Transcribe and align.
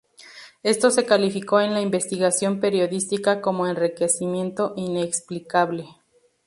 Esto 0.63 0.89
se 0.89 1.05
calificó 1.05 1.61
en 1.61 1.75
la 1.75 1.81
investigación 1.83 2.59
periodística 2.59 3.39
como 3.39 3.67
"enriquecimiento 3.67 4.73
inexplicable". 4.75 5.85